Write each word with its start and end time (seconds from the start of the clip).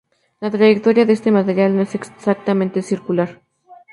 La 0.39 0.49
trayectoria 0.49 1.05
de 1.05 1.13
esta 1.13 1.29
materia 1.29 1.69
no 1.69 1.83
es 1.83 1.93
exactamente 1.93 2.81
circular. 2.81 3.39